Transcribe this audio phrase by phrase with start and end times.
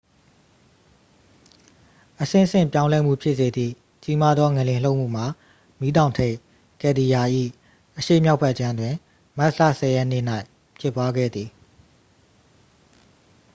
[2.21, 3.73] အဆင့်ဆင့် ပြောင်းလဲမှု ဖြစ်စေသည့်
[4.03, 5.27] ကြီးမားသော ငလျင် လှုပ်မှုမှာ
[5.79, 6.35] မီးတောင်ထိပ်
[6.81, 7.21] ကယ်လ်ဒီယာ၏
[7.97, 8.93] အရှေ့မြောက်ဘက်ခြမ်းတွင်
[9.37, 10.23] မတ်လ 10 ရက်နေ့၌
[10.79, 11.49] ဖြစ်ပွားခဲ့သည်